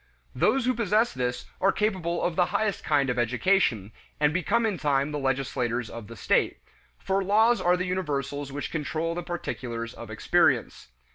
[0.33, 4.79] Those who possess this are capable of the highest kind of education, and become in
[4.79, 6.57] time the legislators of the state
[6.97, 10.87] for laws are the universals which control the particulars of experience.